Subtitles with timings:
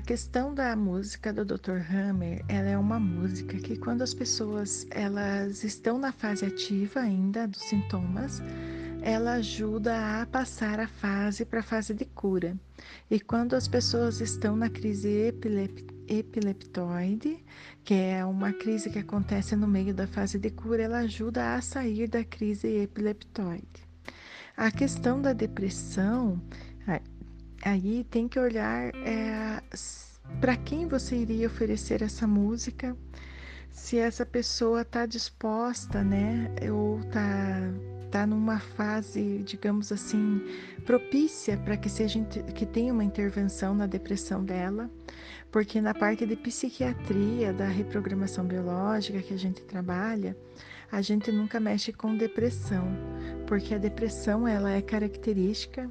[0.00, 1.78] questão da música do Dr.
[1.92, 7.46] Hammer, ela é uma música que quando as pessoas elas estão na fase ativa ainda
[7.46, 8.40] dos sintomas,
[9.02, 12.56] ela ajuda a passar a fase para a fase de cura.
[13.10, 17.42] E quando as pessoas estão na crise epilep epileptoide,
[17.84, 21.60] que é uma crise que acontece no meio da fase de cura, ela ajuda a
[21.60, 23.92] sair da crise epileptoide.
[24.56, 26.40] A questão da depressão,
[27.62, 29.62] aí tem que olhar é,
[30.40, 32.96] para quem você iria oferecer essa música,
[33.70, 37.72] se essa pessoa está disposta, né, ou está
[38.10, 40.42] tá numa fase, digamos assim,
[40.84, 42.20] propícia para que seja
[42.54, 44.90] que tenha uma intervenção na depressão dela,
[45.50, 50.36] porque na parte de psiquiatria da reprogramação biológica que a gente trabalha,
[50.90, 52.86] a gente nunca mexe com depressão,
[53.52, 55.90] porque a depressão ela é característica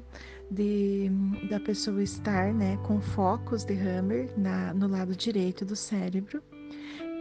[0.50, 1.08] de,
[1.48, 6.42] da pessoa estar né, com focos de Hammer na, no lado direito do cérebro.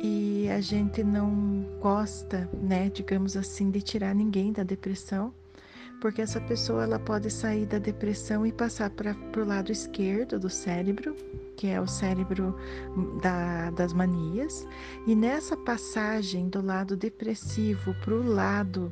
[0.02, 5.32] E a gente não gosta, né, digamos assim, de tirar ninguém da depressão,
[6.02, 10.50] porque essa pessoa ela pode sair da depressão e passar para o lado esquerdo do
[10.50, 11.16] cérebro,
[11.56, 12.58] que é o cérebro
[13.22, 14.66] da, das manias,
[15.06, 18.92] e nessa passagem do lado depressivo para o lado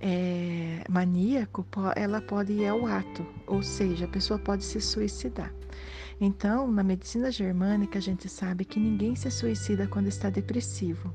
[0.00, 5.52] é, maníaco, ela pode ir ao ato, ou seja, a pessoa pode se suicidar.
[6.20, 11.12] Então, na medicina germânica, a gente sabe que ninguém se suicida quando está depressivo.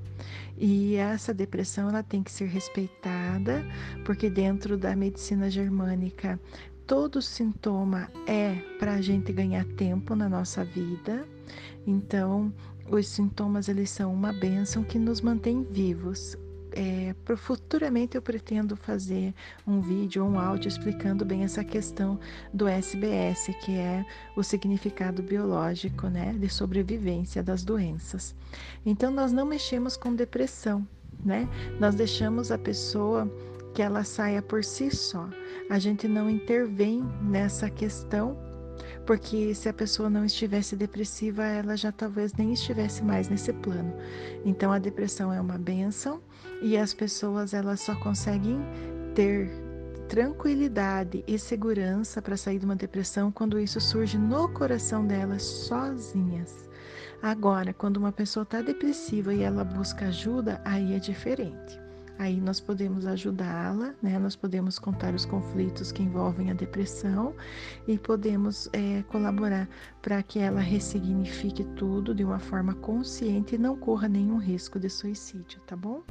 [0.58, 3.64] E essa depressão ela tem que ser respeitada,
[4.04, 6.40] porque dentro da medicina germânica,
[6.88, 11.28] todo sintoma é para a gente ganhar tempo na nossa vida.
[11.86, 12.52] Então,
[12.90, 16.36] os sintomas eles são uma bênção que nos mantém vivos
[16.76, 19.34] é, futuramente eu pretendo fazer
[19.66, 22.20] um vídeo ou um áudio explicando bem essa questão
[22.54, 28.36] do SBS, que é o significado biológico né, de sobrevivência das doenças.
[28.86, 30.86] Então, nós não mexemos com depressão,
[31.24, 31.48] né?
[31.80, 33.32] Nós deixamos a pessoa
[33.74, 35.30] que ela saia por si só.
[35.70, 38.38] A gente não intervém nessa questão
[39.06, 43.94] porque se a pessoa não estivesse depressiva, ela já talvez nem estivesse mais nesse plano.
[44.44, 46.22] Então a depressão é uma benção
[46.62, 48.60] e as pessoas elas só conseguem
[49.14, 49.50] ter
[50.10, 56.70] tranquilidade e segurança para sair de uma depressão quando isso surge no coração delas sozinhas.
[57.22, 61.85] Agora, quando uma pessoa está depressiva e ela busca ajuda, aí é diferente.
[62.18, 64.18] Aí nós podemos ajudá-la, né?
[64.18, 67.36] Nós podemos contar os conflitos que envolvem a depressão
[67.88, 69.68] e podemos é, colaborar
[70.02, 74.90] para que ela ressignifique tudo de uma forma consciente e não corra nenhum risco de
[74.90, 76.04] suicídio, tá bom?